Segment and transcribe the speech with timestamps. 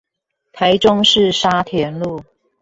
[0.51, 2.23] 台中市沙田路